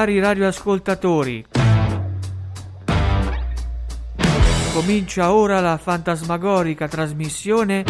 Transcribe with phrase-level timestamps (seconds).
[0.00, 1.44] Cari radioascoltatori,
[4.72, 7.84] comincia ora la fantasmagorica trasmissione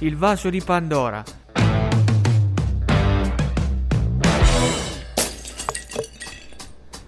[0.00, 1.22] Il vaso di Pandora.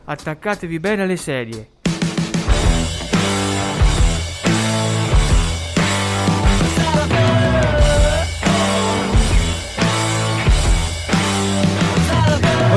[0.05, 1.76] Attaccatevi bene alle sedie.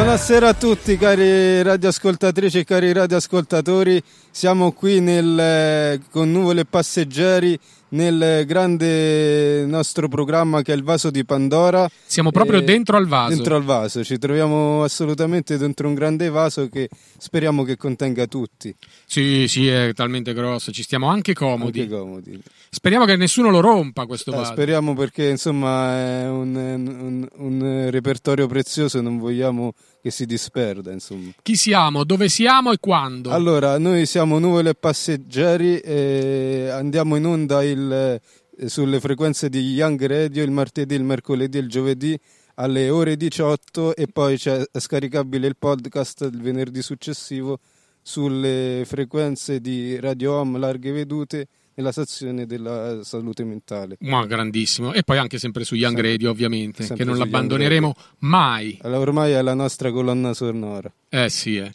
[0.09, 4.01] Buonasera a tutti cari radioascoltatrici e cari radioascoltatori,
[4.31, 7.55] siamo qui nel, con Nuvole Passeggeri
[7.89, 11.87] nel grande nostro programma che è il Vaso di Pandora.
[12.05, 13.35] Siamo proprio dentro al vaso.
[13.35, 18.73] Dentro al vaso, ci troviamo assolutamente dentro un grande vaso che speriamo che contenga tutti.
[19.05, 21.81] Sì, sì, è talmente grosso, ci stiamo anche comodi.
[21.81, 22.41] Anche comodi.
[22.71, 24.51] Speriamo che nessuno lo rompa questo Eh, vaso.
[24.53, 25.91] speriamo perché insomma
[26.23, 31.31] è un, un- un repertorio prezioso non vogliamo che si disperda insomma.
[31.41, 33.31] Chi siamo, dove siamo e quando?
[33.31, 38.19] Allora, noi siamo Nuvole Passeggeri e andiamo in onda il-
[38.57, 42.19] eh, sulle frequenze di Young Radio il martedì, il mercoledì e il giovedì
[42.55, 47.59] alle ore 18 e poi c'è scaricabile il podcast il venerdì successivo
[48.01, 51.47] sulle frequenze di Radio Home Larghe Vedute
[51.79, 53.95] nella sezione della salute mentale.
[54.01, 54.91] Ma grandissimo.
[54.91, 58.77] E poi anche sempre su Young Sempre- Radio, ovviamente, che non l'abbandoneremo mai.
[58.81, 60.91] Allora, ormai è la nostra colonna sonora.
[61.07, 61.71] Eh sì, eh.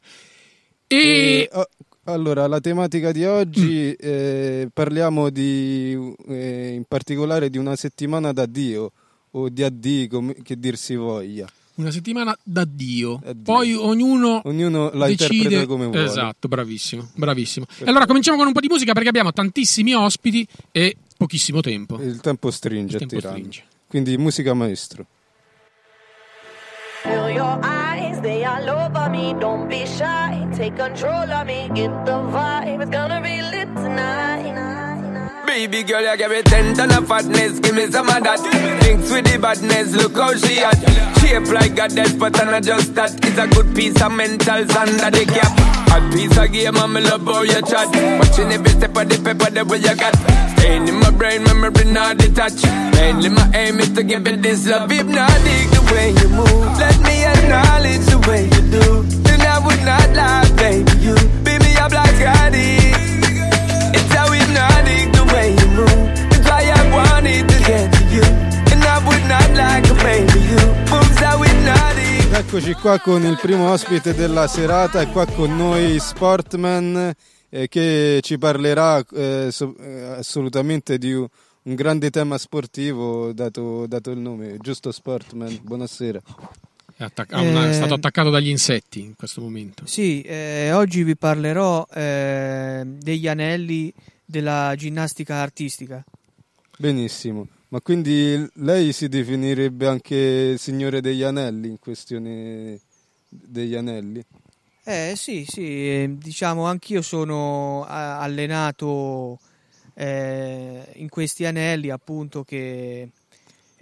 [0.86, 1.69] E, E oh,
[2.05, 8.92] allora, la tematica di oggi eh, parliamo di, eh, in particolare di una settimana d'addio
[9.30, 11.48] o di addii, come che dir si voglia.
[11.77, 13.20] Una settimana d'addio.
[13.25, 13.42] Addio.
[13.42, 16.04] Poi ognuno Ognuno la decide interpreta come vuole.
[16.04, 17.66] Esatto, bravissimo, bravissimo.
[17.78, 22.00] E allora cominciamo con un po' di musica perché abbiamo tantissimi ospiti e pochissimo tempo.
[22.00, 23.65] Il tempo stringe Il tempo stringe.
[23.88, 25.06] Quindi musica maestro.
[27.03, 29.37] Feel your eyes, they all over me.
[29.38, 31.69] Don't be shy, take control of me.
[31.75, 34.73] Get the vibe, it's gonna be lit tonight.
[35.54, 38.41] Baby girl, you give me ten ton of fatness, give me some of that.
[38.82, 40.75] Thinks with the badness, look how she at.
[41.22, 43.15] Shape like a death, but I'm not just that.
[43.25, 45.54] It's a good piece of mentals under the cap.
[45.94, 47.87] Hot piece of game, I'm love how you chat.
[48.19, 50.19] Watching every step of the paper, the way you got.
[50.59, 52.66] Staying in my brain, memory not detached.
[52.98, 54.91] Mainly my aim is to give it this love.
[54.91, 56.66] Hypnotic the way you move.
[56.82, 59.06] Let me acknowledge the way you do.
[59.22, 60.98] Then I would not lie, baby.
[60.98, 61.15] You
[61.47, 62.75] beat me up like Scotty.
[62.75, 62.84] It's
[72.84, 77.15] qua con il primo ospite della serata, è qua con noi Sportman
[77.49, 81.27] eh, che ci parlerà eh, so- eh, assolutamente di un,
[81.62, 85.61] grande tema sportivo dato, dato il nome, giusto Sportman?
[85.62, 86.21] Buonasera.
[86.95, 89.87] È, attac- una- è Eh, stato attaccato dagli insetti in questo momento.
[89.87, 93.91] Sì, eh, oggi vi parlerò eh, degli anelli
[94.27, 96.05] della ginnastica artistica.
[96.77, 102.78] Benissimo, ma quindi lei si definirebbe anche signore degli anelli in questione
[103.28, 104.24] degli anelli?
[104.84, 109.40] Eh sì, sì, eh, diciamo anch'io sono allenato
[109.94, 113.08] eh, in questi anelli appunto che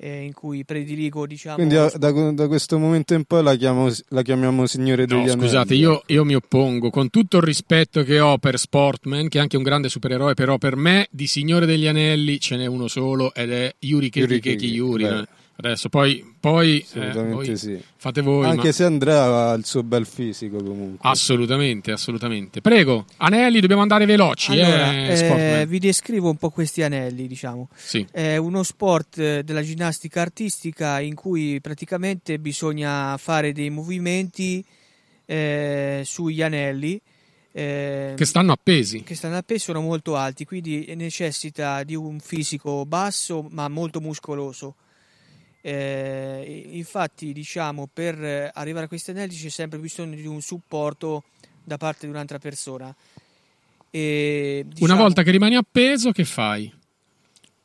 [0.04, 3.88] eh, in cui prediligo diciamo Quindi a- da, da questo momento in poi la, chiamo-
[4.08, 5.40] la chiamiamo signore degli No, anelli.
[5.40, 9.40] scusate, io, io mi oppongo con tutto il rispetto che ho per Sportman, che è
[9.40, 13.32] anche un grande supereroe, però per me di Signore degli Anelli ce n'è uno solo
[13.32, 15.24] ed è Yuri Keki Yuri Keki, Yuri.
[15.54, 17.80] Adesso poi, poi, eh, voi sì.
[17.96, 18.46] fate voi.
[18.46, 21.08] Anche ma- se Andrea ha il suo bel fisico comunque.
[21.08, 22.60] Assolutamente, assolutamente.
[22.60, 27.68] Prego, anelli, dobbiamo andare veloci, allora eh, eh, vi descrivo un po' questi anelli diciamo
[27.74, 28.04] Sì.
[28.10, 34.64] è uno sport eh, della ginnastica artistica in cui praticamente bisogna fare dei movimenti
[35.26, 37.00] eh, sugli anelli
[37.52, 39.02] eh, Che stanno appesi.
[39.02, 44.76] che stanno appesi sono molto alti, quindi necessita di un fisico basso ma molto muscoloso.
[45.62, 51.24] Eh, infatti, diciamo, per arrivare a questi anelli c'è sempre bisogno di un supporto
[51.64, 52.94] da parte di un'altra persona.
[53.90, 56.80] E, Una diciamo, volta che rimani appeso, che fai?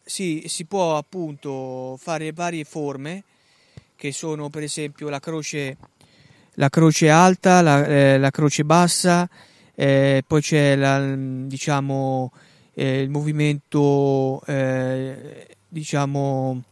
[0.08, 3.24] sì, si può appunto fare varie forme
[3.96, 5.76] che sono per esempio la croce,
[6.54, 9.30] la croce alta, la, eh, la croce bassa,
[9.76, 12.32] eh, poi c'è la, diciamo,
[12.74, 16.64] eh, il movimento eh, diciamo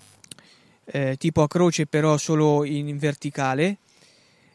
[0.85, 3.77] eh, tipo a croce però solo in verticale.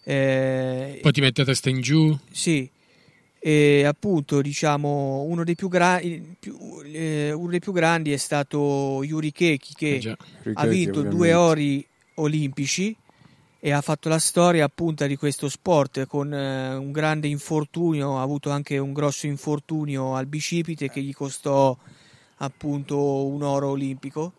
[0.03, 2.17] Eh, Poi ti metti a testa in giù.
[2.31, 2.69] sì,
[3.39, 6.01] e appunto diciamo uno dei più, gra-
[6.39, 10.17] più- eh, uno dei più grandi è stato Yuri Keki che Eh
[10.55, 12.95] ha vinto due ori olimpici
[13.61, 18.23] e ha fatto la storia appunto di questo sport con eh, un grande infortunio, ha
[18.23, 21.77] avuto anche un grosso infortunio al bicipite che gli costò
[22.39, 24.33] appunto un oro olimpico.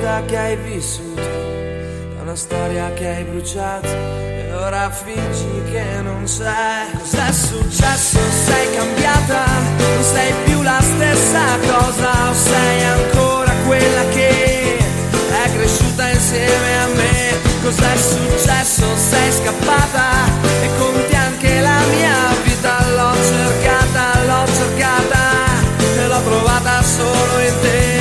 [0.03, 6.25] Vita che hai vissuto, da una storia che hai bruciato e ora fingi che non
[6.25, 6.91] c'è.
[6.99, 8.19] Cos'è successo?
[8.45, 9.45] Sei cambiata,
[9.77, 16.87] non sei più la stessa cosa o sei ancora quella che è cresciuta insieme a
[16.87, 17.39] me.
[17.63, 18.83] Cos'è successo?
[18.97, 20.27] Sei scappata
[20.63, 22.75] e conti anche la mia vita.
[22.93, 25.21] L'ho cercata, l'ho cercata
[25.95, 27.92] e l'ho trovata solo in te.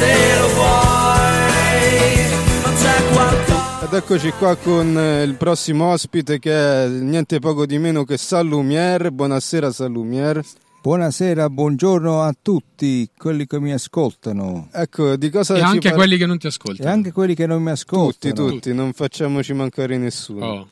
[0.00, 2.18] Se lo vuoi.
[2.62, 3.84] Ma c'è qualcosa.
[3.86, 6.52] Ed eccoci qua con eh, il prossimo ospite che
[6.84, 9.10] è niente poco di meno che Salumier.
[9.10, 10.42] Buonasera Salumier.
[10.82, 16.16] Buonasera, buongiorno a tutti quelli che mi ascoltano Ecco, di cosa E anche par- quelli
[16.16, 16.88] che non ti e ascoltano.
[16.90, 17.80] anche quelli che non mi Tutti,
[18.28, 18.48] ascoltano.
[18.48, 20.46] tutti, non facciamoci mancare nessuno.
[20.46, 20.68] Oh.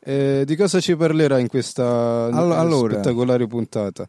[0.00, 2.94] Eh, di cosa ci parlerà in questa Allo- allora.
[2.94, 4.08] spettacolare puntata?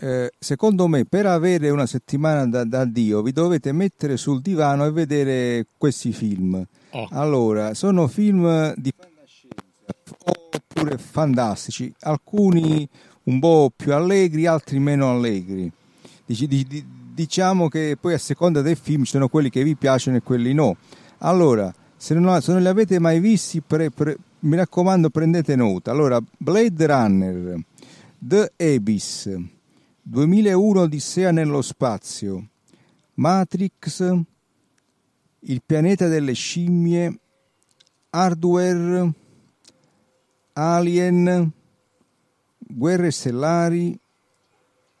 [0.00, 4.86] Eh, secondo me, per avere una settimana da, da Dio, vi dovete mettere sul divano
[4.86, 6.64] e vedere questi film.
[6.90, 7.08] Oh.
[7.10, 12.88] Allora, sono film di fantascienza oppure fantastici, alcuni
[13.24, 15.70] un po' più allegri, altri meno allegri.
[16.24, 19.74] Dici- di- di- diciamo che poi a seconda dei film ci sono quelli che vi
[19.74, 20.76] piacciono e quelli no.
[21.18, 25.90] Allora, se non, se non li avete mai visti, pre- pre- mi raccomando, prendete nota.
[25.90, 27.58] Allora, Blade Runner,
[28.16, 29.36] The Abyss,
[30.10, 32.48] 2001 Odissea nello spazio,
[33.16, 34.10] Matrix,
[35.40, 37.14] Il pianeta delle scimmie,
[38.08, 39.12] Hardware,
[40.54, 41.52] Alien,
[42.56, 44.00] Guerre stellari,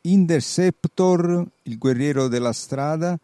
[0.02, 3.18] Interceptor, Il guerriero della strada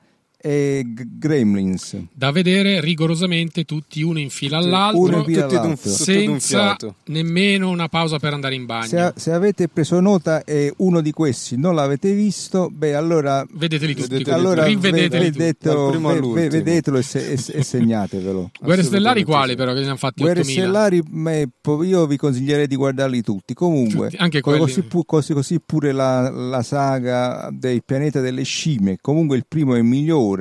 [0.47, 1.97] e G- Gremlins.
[2.13, 5.91] Da vedere rigorosamente tutti uno in fila all'altro, Uno in fila Tutti all'altro.
[5.91, 8.87] senza nemmeno una pausa per andare in bagno.
[8.89, 13.95] Se, se avete preso nota e uno di questi non l'avete visto, beh allora, Vedeteli
[13.95, 14.77] tutti, Vedeteli allora tutti.
[14.77, 15.39] ve- rivedeteli tutti.
[15.39, 18.51] vedetelo, primo ve- vedetelo e, se- e- e segnatevelo.
[18.61, 20.61] Guerre stellari quali però che ne hanno fatti Guerre 8000?
[20.69, 23.55] stellari, beh, po- io vi consiglierei di guardarli tutti.
[23.55, 28.99] Comunque, Tutti, anche così, pu- così- così pure la, la saga del pianeta delle scimmie.
[29.01, 30.33] Comunque, il primo è il migliore.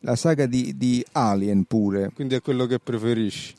[0.00, 2.10] La saga di, di Alien pure.
[2.14, 3.54] Quindi è quello che preferisci.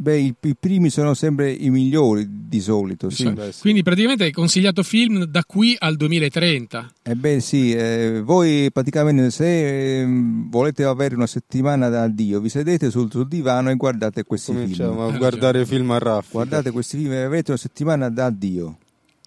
[0.00, 3.10] Beh, i, i primi sono sempre i migliori di solito.
[3.10, 3.30] Sì.
[3.30, 3.60] Beh, sì.
[3.60, 6.92] Quindi praticamente hai consigliato film da qui al 2030.
[7.02, 12.48] Eh beh, sì, eh, voi praticamente se ehm, volete avere una settimana da Dio, vi
[12.48, 15.14] sedete sul, sul divano e guardate questi Cominciamo film.
[15.14, 16.32] a guardare film a raffica.
[16.32, 18.78] Guardate questi film e avete una settimana da Dio.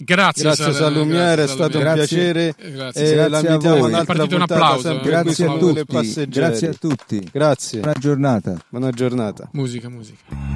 [0.03, 1.95] Grazie, Grazie Sal- Salumiere, è grazie, stato un Salumiere.
[1.95, 2.17] Grazie.
[2.17, 2.55] piacere.
[2.57, 3.19] Eh, grazie.
[3.19, 3.93] A voi.
[3.93, 6.29] È partito un applauso, Grazie a tutti, Passeggeri.
[6.29, 7.29] grazie a tutti.
[7.31, 7.79] Grazie.
[7.79, 8.57] Buona giornata.
[8.69, 9.49] Buona giornata.
[9.53, 10.52] Musica, musica.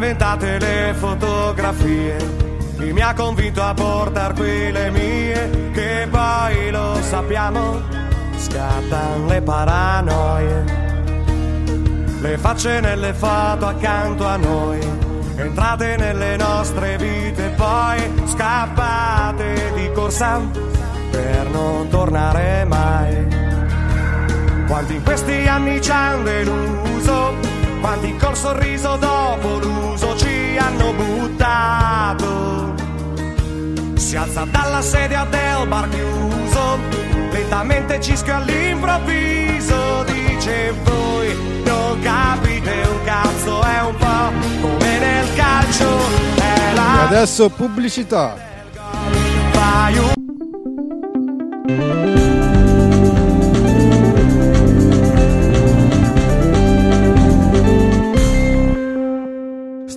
[0.00, 2.16] Inventate le fotografie
[2.78, 7.82] chi mi ha convinto a portar qui le mie, che poi lo sappiamo,
[8.38, 10.64] scattano le paranoie.
[12.22, 14.80] Le facce nelle foto accanto a noi,
[15.36, 20.40] entrate nelle nostre vite, poi scappate di corsa
[21.10, 23.26] per non tornare mai.
[24.66, 27.49] Quanti in questi anni ci hanno deluso,
[27.80, 32.74] quanti col sorriso dopo l'uso ci hanno buttato.
[33.96, 36.78] Si alza dalla sedia del bar chiuso,
[37.32, 45.88] lentamente cischio all'improvviso, dice voi non capite un cazzo, è un po' come nel calcio,
[46.36, 48.36] è E la adesso pubblicità.
[49.52, 50.12] fai un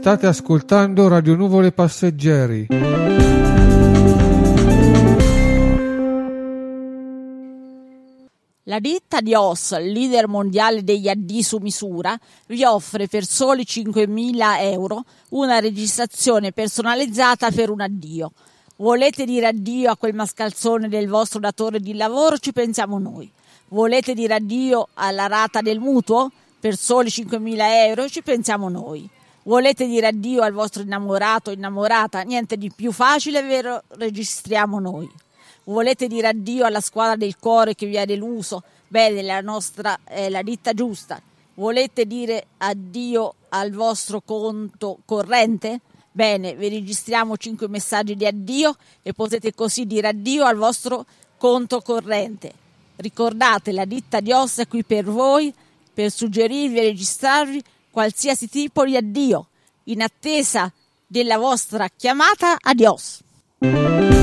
[0.03, 2.67] State ascoltando Radio Nuvole Passeggeri.
[8.63, 14.59] La ditta di Oss, leader mondiale degli AD su misura, vi offre per soli 5.000
[14.73, 18.33] euro una registrazione personalizzata per un addio.
[18.75, 22.37] Volete dire addio a quel mascalzone del vostro datore di lavoro?
[22.37, 23.31] Ci pensiamo noi.
[23.69, 26.29] Volete dire addio alla rata del mutuo?
[26.59, 27.55] Per soli 5.000
[27.87, 28.09] euro?
[28.09, 29.09] Ci pensiamo noi.
[29.43, 32.21] Volete dire addio al vostro innamorato o innamorata?
[32.21, 35.09] Niente di più facile, ve lo registriamo noi.
[35.65, 38.63] Volete dire addio alla squadra del cuore che vi ha deluso?
[38.87, 41.21] Bene, la nostra è la ditta giusta.
[41.55, 45.81] Volete dire addio al vostro conto corrente?
[46.11, 51.05] Bene, vi registriamo 5 messaggi di addio e potete così dire addio al vostro
[51.37, 52.53] conto corrente.
[52.95, 55.53] Ricordate, la ditta di ossa è qui per voi,
[55.93, 59.49] per suggerirvi e registrarvi qualsiasi tipo di addio.
[59.85, 60.71] In attesa
[61.05, 63.21] della vostra chiamata, adios.
[63.59, 64.22] Per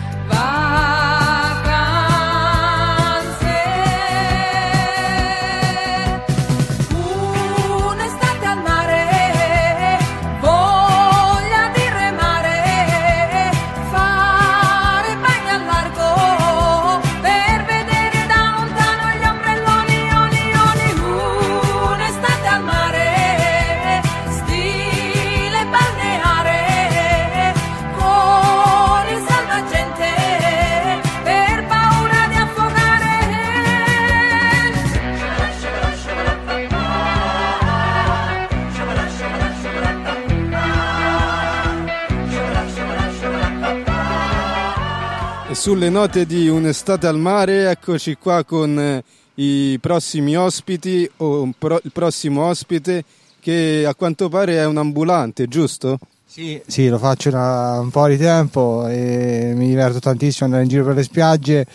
[45.61, 49.03] sulle note di un'estate al mare, eccoci qua con eh,
[49.35, 53.03] i prossimi ospiti, o il prossimo ospite
[53.39, 55.99] che a quanto pare è un ambulante, giusto?
[56.25, 60.69] Sì, sì, lo faccio da un po' di tempo e mi diverto tantissimo andare in
[60.69, 61.67] giro per le spiagge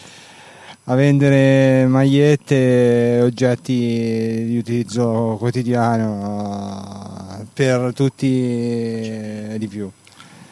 [0.83, 9.89] a vendere magliette e oggetti di utilizzo quotidiano eh, per tutti e di più.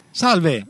[0.09, 0.67] Salve,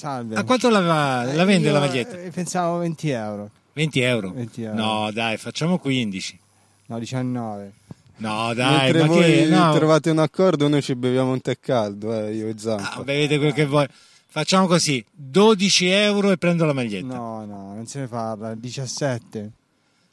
[0.00, 0.34] Salve.
[0.36, 2.18] a quanto la, la vende Io, la maglietta?
[2.18, 3.50] eh, Pensavo 20 euro.
[3.74, 4.30] 20 euro?
[4.32, 4.76] 20 euro.
[4.76, 6.38] No, dai, facciamo 15.
[6.86, 7.72] No, 19.
[8.16, 9.46] No, dai, Mentre ma voi che...
[9.46, 13.02] No, trovate un accordo, noi ci beviamo un tè caldo, eh, io e Zampa.
[13.02, 13.86] bevete quel che vuoi.
[14.26, 17.14] Facciamo così, 12 euro e prendo la maglietta.
[17.14, 18.54] No, no, non se ne parla.
[18.54, 19.50] 17.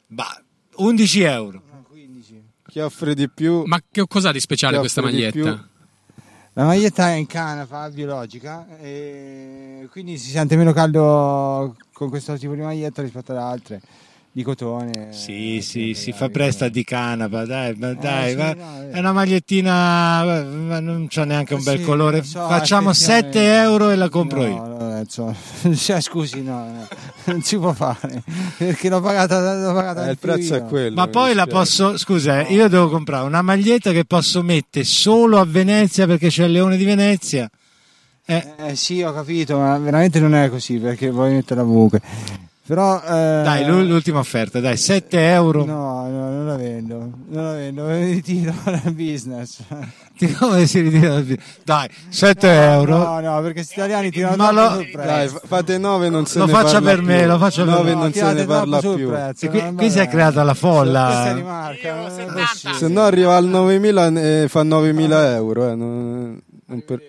[0.08, 0.42] Bah,
[0.76, 1.62] 11 euro.
[2.66, 3.62] Chi offre di più?
[3.64, 5.66] Ma che cos'ha di speciale questa maglietta?
[6.58, 12.54] La maglietta è in canapa biologica e quindi si sente meno caldo con questo tipo
[12.54, 13.80] di maglietta rispetto ad altre
[14.32, 15.12] di cotone.
[15.12, 18.90] Sì, sì, si fa presto di canapa, dai, ma dai, sì, va- no, eh.
[18.90, 22.16] è una magliettina, ma non c'ha neanche un bel Sì, colore.
[22.18, 23.62] lo so, Facciamo 7 effettivamente.
[23.62, 24.66] euro e la compro No, io.
[24.66, 25.34] no, prezzo.
[25.74, 26.88] Cioè, scusi, no, no,
[27.24, 28.22] non si può fare
[28.56, 30.60] perché l'ho pagata, l'ho pagata Eh, il prezzo io.
[30.60, 30.94] è quello.
[30.94, 35.38] Ma poi la posso, scusa, eh, io devo comprare una maglietta che posso mettere solo
[35.38, 37.48] a Venezia perché c'è il leone di Venezia.
[38.26, 42.00] Eh, Eh, sì, ho capito, ma veramente non è così perché vuoi mettere ovunque.
[42.68, 45.64] Però, eh, dai, l'u- l'ultima offerta, dai, 7 euro.
[45.64, 49.60] No, no, non la vendo, non la vendo, me ne ritiro dal business.
[50.18, 51.42] Di come si ritira dal video?
[51.64, 52.98] Dai, 7 euro.
[52.98, 55.06] No, no, perché questi italiani tirano Ma troppo lo- sul prezzo.
[55.08, 57.26] Dai, fa- fate 9 non se Lo ne faccia parla per me, più.
[57.26, 57.94] lo faccia per 9 me.
[58.00, 59.08] non se ne parla più.
[59.08, 61.30] prezzo, E qui, qui si è creata la Questa folla.
[61.30, 62.74] è possibile.
[62.78, 64.06] Se no arriva al 9000
[64.42, 65.70] e fa 9000 euro.
[65.70, 66.40] eh, non-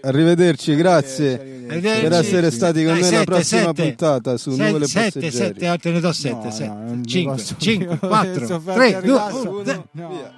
[0.02, 1.34] Arrivederci, grazie
[1.68, 2.02] Arrivederci.
[2.02, 3.82] per essere stati con Dai, noi la sette, prossima sette.
[3.84, 5.60] puntata su Nuvole 7, Passeggeri.
[5.60, 8.08] 7, te ne do 7, No, 7, no, non 5, posso 5, più.
[8.08, 9.50] 4, Sofferti 3, a 2, rilasso.
[9.50, 10.10] 1, No.
[10.10, 10.34] Via.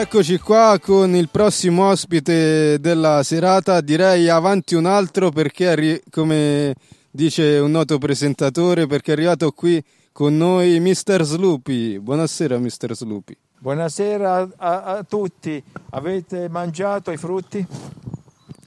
[0.00, 3.80] Eccoci qua con il prossimo ospite della serata.
[3.80, 6.74] Direi avanti un altro perché, arri- come
[7.10, 11.22] dice un noto presentatore, perché è arrivato qui con noi Mr.
[11.22, 11.98] Sloopy.
[11.98, 12.94] Buonasera, Mr.
[12.94, 13.36] Sloopy.
[13.58, 15.60] Buonasera a, a tutti.
[15.90, 17.66] Avete mangiato i frutti?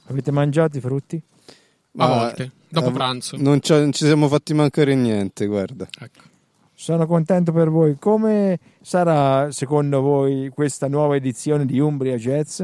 [0.08, 1.22] Avete mangiato i frutti?
[1.96, 3.36] A volte, dopo eh, pranzo.
[3.38, 5.88] Non, ci- non ci siamo fatti mancare niente, guarda.
[5.98, 6.24] Ecco.
[6.74, 7.96] Sono contento per voi.
[7.98, 12.62] Come sarà secondo voi questa nuova edizione di Umbria Jazz?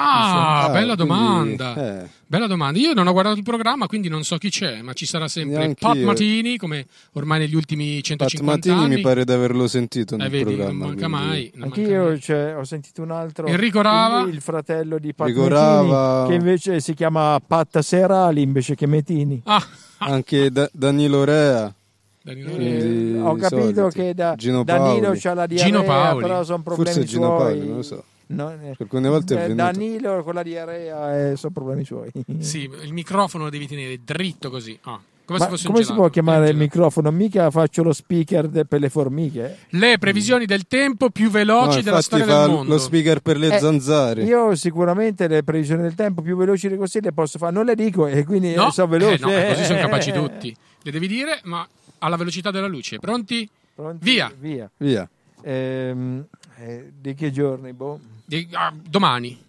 [0.00, 1.74] Ah, Ah, bella quindi, domanda.
[1.74, 2.08] eh.
[2.24, 2.78] Bella domanda.
[2.78, 5.58] Io non ho guardato il programma, quindi non so chi c'è, ma ci sarà sempre
[5.58, 5.88] Neanch'io.
[5.88, 8.94] Pat Matini, come ormai negli ultimi Pat 150 Matini anni.
[8.94, 10.86] mi pare di averlo sentito Eh, nel vedi, non programma.
[10.86, 11.50] manca quindi- mai.
[11.54, 12.20] non manca Anch'io mai.
[12.20, 13.46] cioè, ho sentito un altro.
[13.48, 14.20] Enrico Rava.
[14.20, 16.26] Il, il fratello di Pat Enrico Metini, Rava.
[16.28, 19.40] che invece si chiama Pat Serali invece che Metini.
[19.46, 19.66] Ah,
[20.00, 21.74] Anche Da- Danilo Rea.
[22.22, 23.98] Danilo Eh, Quindi, ho capito soliti.
[24.00, 26.22] che da, Gino Danilo c'ha la Gino diarrea, Paoli.
[26.22, 27.38] però sono problemi Forse Gino suoi.
[27.38, 28.04] Paoli, non lo so.
[28.30, 29.62] No, eh, Alcune volte è eh, venuto.
[29.62, 32.10] Danilo con la diarrea eh, sono problemi suoi.
[32.40, 34.78] sì, il microfono lo devi tenere dritto così.
[34.82, 37.10] Ah, come Ma se fosse un come si può chiamare Eh, il microfono?
[37.10, 39.58] Mica faccio lo speaker de- per le formiche.
[39.70, 42.72] Le previsioni del tempo più veloci No, della storia fa del mondo.
[42.72, 44.24] lo speaker per le Eh, zanzare.
[44.24, 47.74] Io sicuramente le previsioni del tempo più veloci di così le posso fare, non le
[47.74, 49.22] dico e quindi No, eh, sono eh, veloci.
[49.22, 50.54] no, eh, così sono capaci tutti.
[50.82, 51.66] Le devi dire, ma
[51.98, 52.98] alla velocità della luce.
[52.98, 53.48] Pronti?
[53.74, 54.04] Pronti?
[54.04, 54.32] Via.
[54.38, 54.70] Via.
[54.76, 55.08] Via.
[55.42, 57.72] Ehm, eh, di che giorni?
[57.72, 58.00] Boh.
[58.24, 59.46] Di- ah, domani.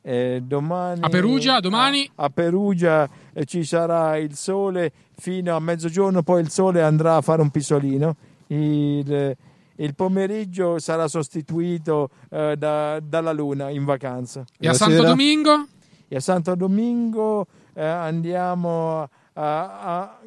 [0.00, 2.10] Eh, domani A Perugia, domani?
[2.14, 7.16] a, a Perugia eh, ci sarà il sole fino a mezzogiorno, poi il sole andrà
[7.16, 8.16] a fare un pisolino.
[8.46, 9.36] Il,
[9.76, 14.44] il pomeriggio sarà sostituito eh, da- dalla luna in vacanza.
[14.58, 15.66] E a Santo Domingo?
[16.08, 20.18] E a Santo Domingo eh, andiamo a- a-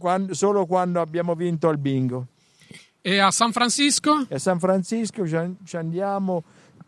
[0.00, 2.26] quando- solo quando abbiamo vinto al bingo.
[3.02, 4.26] E a San Francisco?
[4.28, 6.42] E a San Francisco ci, ci andiamo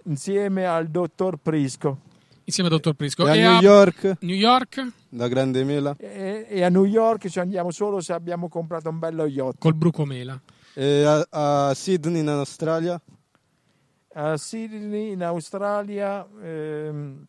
[0.05, 1.99] insieme al dottor Prisco.
[2.45, 3.27] Insieme al dottor Prisco.
[3.27, 4.17] E a E New York?
[4.21, 4.93] New York?
[5.11, 5.95] La grande mela?
[5.99, 9.59] E, e a New York ci andiamo solo se abbiamo comprato un bello yacht.
[9.59, 10.41] Col brucomela.
[10.75, 13.01] E a, a Sydney in Australia?
[14.15, 17.25] A Sydney in Australia ehm,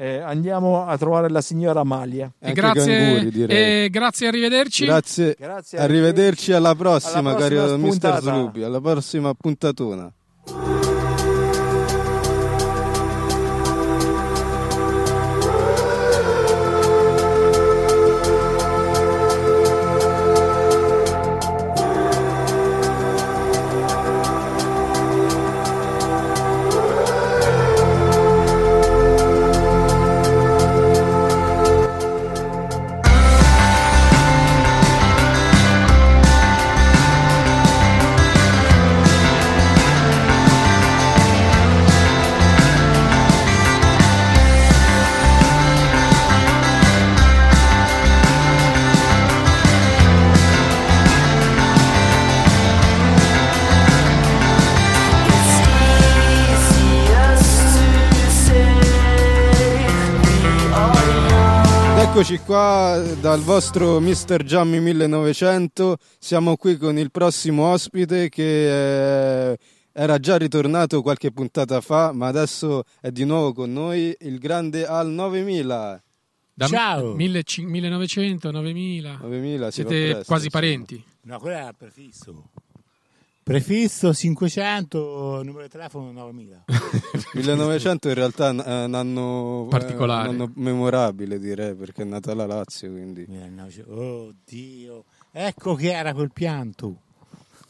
[0.00, 2.32] eh, andiamo a trovare la signora Amalia.
[2.38, 4.86] E grazie, e grazie, arrivederci.
[4.86, 5.36] Grazie.
[5.38, 8.20] Grazie, Arrivederci alla prossima, Alla prossima caro spuntata.
[8.20, 8.62] Sloopy.
[8.62, 10.10] Alla prossima puntatona.
[62.50, 64.42] Qua dal vostro Mr.
[64.42, 65.98] Giammi 1900.
[66.18, 69.58] Siamo qui con il prossimo ospite che eh,
[69.92, 74.84] era già ritornato qualche puntata fa, ma adesso è di nuovo con noi il grande
[74.84, 76.02] Al 9000.
[76.52, 77.14] Da Ciao.
[77.14, 79.18] 1500, 1900, 9000.
[79.20, 81.04] 9000 si va Siete quasi parenti.
[81.22, 82.50] No, quello era prefisso.
[83.50, 86.64] Prefisso 500, numero di telefono 9000.
[87.34, 90.26] 1900 in realtà è un- un anno Particolare.
[90.26, 93.26] è un anno memorabile direi perché è nata la Lazio, quindi
[93.88, 95.04] Oddio.
[95.32, 96.94] Ecco che era quel pianto.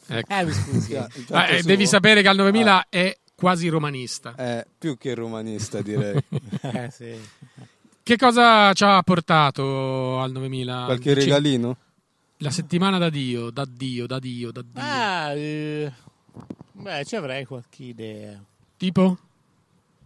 [0.05, 0.31] Ecco.
[0.31, 0.89] Eh, mi scusi.
[0.89, 2.85] Pianto Ah, eh, devi sapere che al 9000 Ah.
[2.87, 4.35] è quasi romanista.
[4.35, 6.15] È più che romanista direi.
[6.61, 7.15] Eh, sì.
[8.03, 10.83] Che cosa ci ha portato al 9000?
[10.85, 11.75] Qualche regalino?
[12.41, 14.81] La settimana da Dio, da Dio, da Dio, da Dio.
[14.81, 15.93] Ah, eh,
[16.71, 18.43] beh, ci avrei qualche idea.
[18.77, 19.15] Tipo?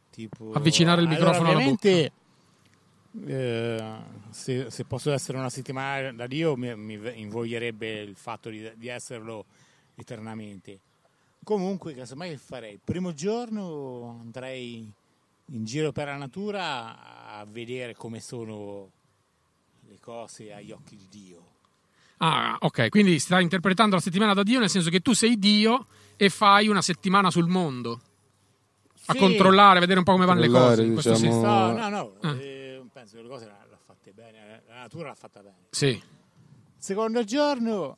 [0.09, 0.51] Tipo...
[0.51, 2.11] Avvicinare il Allora, microfono alla ovviamente,
[3.25, 3.95] eh,
[4.31, 8.87] se, se posso essere una settimana da Dio mi, mi invoglierebbe il fatto di, di
[8.89, 9.45] esserlo
[9.95, 10.79] eternamente.
[11.41, 12.73] Comunque, casomai farei?
[12.73, 14.91] Il primo giorno andrei
[15.45, 18.91] in giro per la natura a vedere come sono
[19.87, 21.53] le cose agli occhi di Dio.
[22.17, 25.87] Ah, ok, quindi stai interpretando la settimana da Dio nel senso che tu sei Dio
[26.15, 28.01] e fai una settimana sul mondo.
[29.07, 29.19] A Sì.
[29.19, 30.81] controllare, a vedere un po' come vanno le cose.
[30.83, 31.47] in questo diciamo- senso.
[31.47, 32.35] No, no, no, Ah.
[32.41, 35.55] eh, penso che le cose le ha fatte bene, la natura l'ha fatta bene.
[35.69, 36.01] Sì.
[36.77, 37.97] Secondo giorno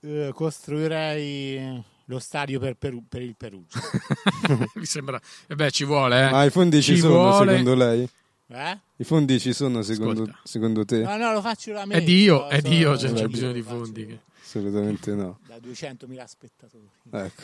[0.00, 3.78] eh, costruirei lo stadio per, Peru- per il Perugia.
[4.76, 5.20] Mi sembra...
[5.46, 6.30] E beh, ci vuole, eh.
[6.30, 8.08] Ma i fondi ci, Ci sono vuole- secondo lei?
[8.50, 8.78] Eh?
[8.96, 11.02] I fondi ci sono secondo, secondo te?
[11.02, 11.96] No, no, lo faccio da me.
[11.96, 14.06] È Dio, so- è Dio, cioè, c'è so- bisogno di fondi.
[14.06, 15.38] che- Assolutamente no.
[15.46, 16.88] Da 200.000 spettatori.
[17.10, 17.42] Ecco.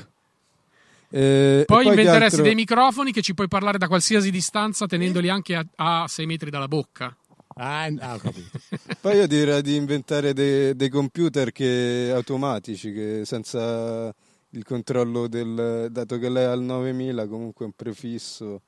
[1.11, 4.87] E- e Poi che inventeresti altro- dei microfoni che ci puoi parlare da qualsiasi distanza
[4.87, 7.15] tenendoli anche a 6 metri dalla bocca.
[7.57, 8.59] Ah, ho capito.
[9.01, 14.13] Poi io direi di inventare dei, dei computer che, automatici che senza
[14.51, 18.63] il controllo del dato che lei ha il 9000 comunque è un prefisso.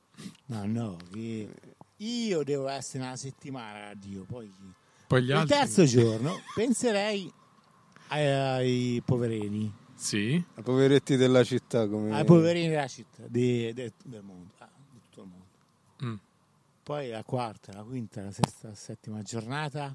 [0.46, 1.49] No, no, che-
[1.98, 4.52] io devo essere una settimana a Dio, poi...
[5.06, 7.32] Poi gli il altri- terzo giorno penserei
[8.09, 10.35] ai, ai poverini, Sì.
[10.35, 14.98] I poveretti della città come ai poverini della città, di- de- del mondo, ah, di
[15.09, 15.44] tutto il mondo.
[16.04, 16.16] Mm.
[16.82, 19.94] Poi la quarta, la quinta, la sesta, la settima giornata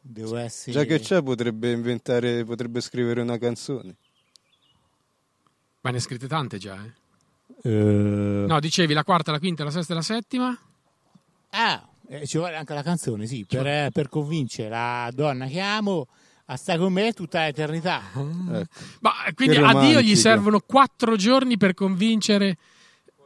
[0.00, 0.72] devo essere...
[0.72, 3.94] Già che c'è potrebbe inventare, potrebbe scrivere una canzone.
[5.82, 6.92] Ma ne scritte tante già, eh?
[7.62, 10.58] Eh, No, dicevi la quarta, la quinta, la sesta e la settima?
[11.50, 15.60] Ah, eh, ci vuole anche la canzone, sì, per, eh, per convincere la donna che
[15.60, 16.06] amo
[16.46, 18.02] a stare con me tutta l'eternità.
[18.14, 18.66] Ecco.
[19.00, 22.56] Ma quindi Che a Dio gli servono quattro giorni per convincere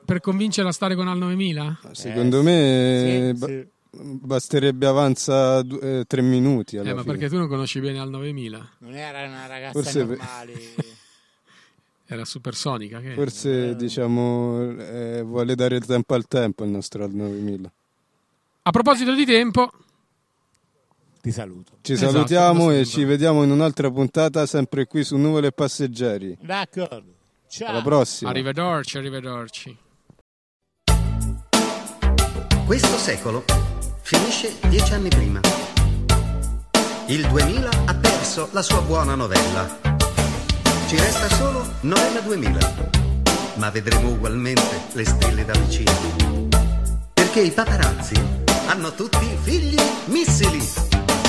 [0.05, 1.81] per convincerla a stare con Al 9000?
[1.93, 3.67] Secondo me sì, ba- sì.
[3.91, 7.13] basterebbe avanza du- eh, tre minuti alla Eh, ma fine.
[7.15, 8.69] perché tu non conosci bene Al 9000?
[8.81, 10.53] Non era una ragazza Forse per- normale.
[12.07, 13.01] Era supersonica.
[13.01, 13.15] Che...
[13.15, 17.73] Forse diciamo eh, vuole dare il tempo al tempo il nostro al 9000.
[18.67, 19.71] A proposito di tempo,
[21.21, 21.77] Ti saluto.
[21.83, 26.39] Ci Esatto, salutiamo e ci vediamo in un'altra puntata sempre qui su Nuvole e Passeggeri.
[26.41, 27.13] D'accordo.
[27.47, 27.69] Ciao.
[27.69, 28.31] Alla prossima.
[28.31, 29.77] arrivederci, arrivederci.
[32.65, 33.45] Questo secolo
[34.01, 35.41] finisce dieci anni prima.
[37.09, 39.79] Il 2000 ha perso la sua buona novella.
[40.89, 42.91] Ci resta solo Novella 2000.
[43.57, 46.49] Ma vedremo ugualmente le stelle da vicino.
[47.13, 50.59] Perché i paparazzi hanno tutti figli missili.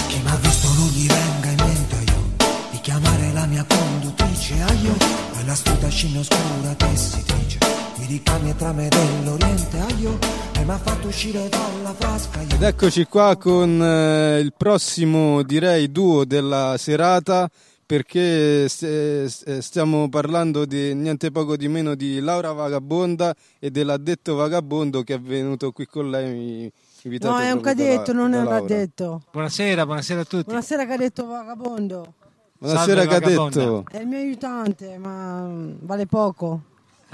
[0.08, 2.24] Chi m'ha visto non gli venga in mente io
[2.72, 4.96] di chiamare la mia conduttrice a io
[5.34, 7.58] quell'astuta scimmia oscura tessitrice
[7.98, 10.18] mi ricambia tra me dell'oriente a io
[10.54, 15.92] e m'ha fatto uscire dalla frasca io Ed eccoci qua con eh, il prossimo, direi,
[15.92, 17.50] duo della serata
[17.86, 25.04] perché st- stiamo parlando di niente poco di meno di Laura Vagabonda e dell'addetto vagabondo
[25.04, 26.72] che è venuto qui con lei
[27.06, 28.64] No, è un cadetto, La- non da è un Laura.
[28.64, 29.22] addetto.
[29.32, 30.44] Buonasera, buonasera a tutti.
[30.46, 32.14] Buonasera cadetto vagabondo.
[32.58, 33.44] Buonasera Salve, cadetto.
[33.44, 33.92] Vagabonda.
[33.92, 36.62] È il mio aiutante, ma mm, vale poco.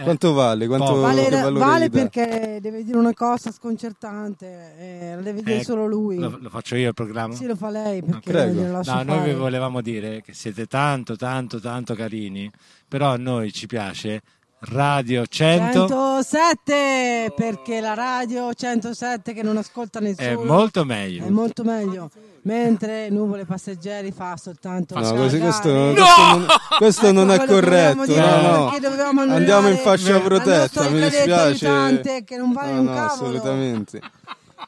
[0.02, 0.66] Quanto vale?
[0.66, 5.86] Quanto Vale, vale perché deve dire una cosa sconcertante e la deve dire Eh, solo
[5.86, 6.18] lui.
[6.18, 7.36] Lo, lo faccio io il programma?
[7.36, 8.54] Sì, lo fa lei perché Prego.
[8.54, 12.50] glielo lascio No, noi vi volevamo dire che siete tanto, tanto, tanto carini,
[12.88, 14.22] però a noi ci piace
[14.64, 21.26] Radio 100 107 perché la radio 107 che non ascolta nessuno è molto meglio.
[21.26, 22.12] è molto meglio
[22.44, 26.46] mentre nuvole passeggeri fa soltanto No, così questo, questo non,
[26.78, 28.06] questo non è Ecco quello che corretto.
[28.06, 29.34] dire, no, no.
[29.34, 32.24] Andiamo in fascia protetta, mi dispiace.
[32.24, 33.12] che non vale No, un no, cavolo.
[33.14, 34.00] assolutamente.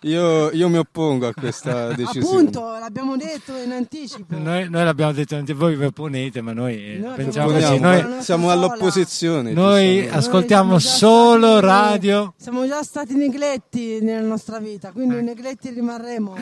[0.03, 2.25] Io, io mi oppongo a questa decisione.
[2.27, 4.35] Appunto, l'abbiamo detto in anticipo.
[4.37, 7.79] Noi, noi l'abbiamo detto anche voi, vi opponete, ma noi eh, Noi pensiamo così.
[7.79, 9.51] Noi, siamo all'opposizione.
[9.53, 10.17] noi giustamente.
[10.17, 16.35] ascoltiamo solo radio, Siamo già stati negletti nella nostra vita, quindi negletti rimarremo.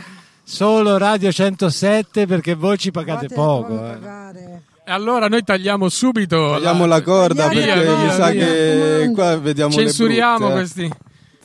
[0.43, 3.73] solo radio 107 perché voi ci pagate poco.
[3.85, 4.69] eh.
[4.83, 6.53] E allora noi tagliamo subito.
[6.53, 8.45] Tagliamo la corda Via, perché via, mi sa via.
[8.45, 10.57] che qua vediamo le Censuriamo brutte, eh.
[10.57, 10.91] questi,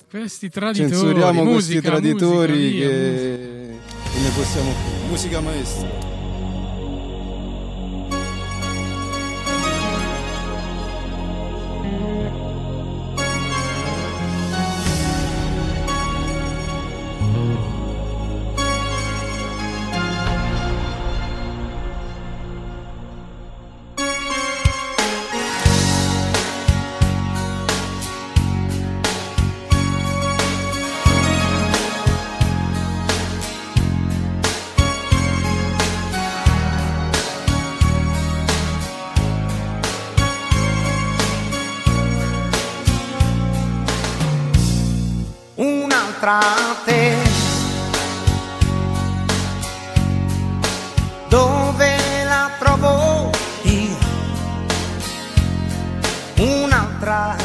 [0.08, 0.88] questi traditori.
[0.90, 3.78] Censuriamo questi musica, traditori musica, che
[4.12, 4.72] che ne possiamo
[5.08, 6.15] musica maestra.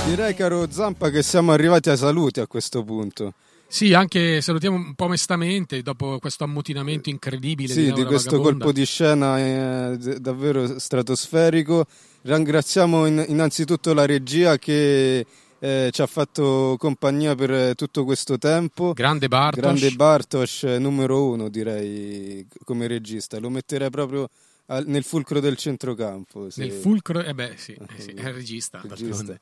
[0.06, 3.34] Direi caro Zampa che siamo arrivati ai saluti a questo punto.
[3.68, 8.66] Sì, anche salutiamo un po' mestamente dopo questo ammutinamento incredibile Sì, di, di questo Vagabonda.
[8.66, 11.86] colpo di scena eh, davvero stratosferico.
[12.24, 15.26] Ringraziamo in- innanzitutto la regia che
[15.60, 18.92] eh, ci ha fatto compagnia per tutto questo tempo.
[18.92, 19.62] Grande Bartosz.
[19.62, 23.40] Grande Bartosz, numero uno direi come regista.
[23.40, 24.28] Lo metterei proprio
[24.72, 26.50] al- nel fulcro del centrocampo.
[26.50, 28.82] se- Nel fulcro, eh beh, sì, eh sì, è il regista.
[28.88, 29.38] Regista.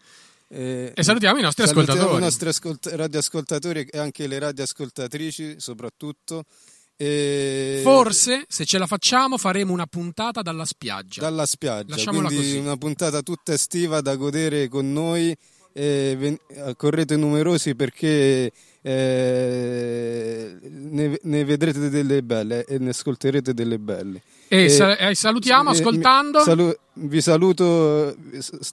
[0.51, 2.21] Eh, E salutiamo i nostri salutiamo ascoltatori.
[2.21, 6.43] i nostri ascolt- radioascoltatori e anche le radioascoltatrici soprattutto.
[6.97, 11.21] E- Forse, se ce la facciamo, faremo una puntata dalla spiaggia.
[11.21, 12.57] dalla spiaggia, Lasciamola quindi così.
[12.57, 15.35] una puntata tutta estiva da godere con noi.
[15.71, 18.51] E ven- correte numerosi perché
[18.91, 24.21] eh, ne, ne vedrete delle belle e ne ascolterete delle belle.
[24.47, 26.39] E e salutiamo eh, mi- ascoltando.
[26.39, 28.15] salu- vi saluto, eh,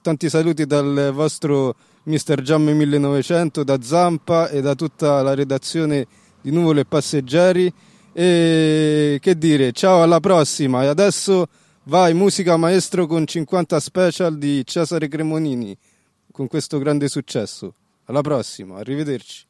[0.01, 2.41] tanti saluti dal vostro Mr.
[2.41, 6.07] Giamme 1900, da Zampa e da tutta la redazione
[6.41, 7.71] di Nuvole e Passeggeri.
[8.13, 10.83] E che dire, ciao alla prossima.
[10.83, 11.47] E adesso
[11.83, 15.77] vai musica maestro con 50 special di Cesare Cremonini
[16.31, 17.75] con questo grande successo.
[18.05, 19.45] Alla prossima, arrivederci.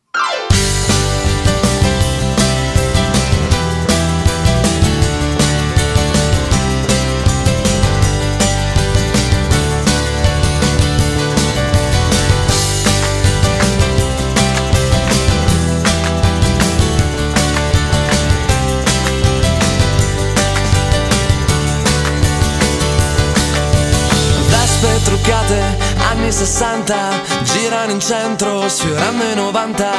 [25.28, 25.78] Truccate,
[26.10, 26.96] anni 60
[27.44, 29.92] Girano in centro, sfiorando i 90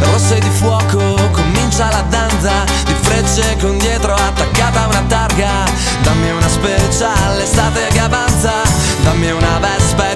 [0.00, 2.64] Rosse di fuoco, comincia la danza.
[2.84, 5.64] Di frecce con dietro attaccata una targa.
[6.02, 8.62] Dammi una speciale, estate che avanza.
[9.02, 10.13] Dammi una vespa